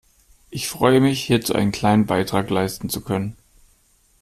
[0.49, 3.37] Ich freue mich, hierzu einen kleinen Beitrag leisten zu können.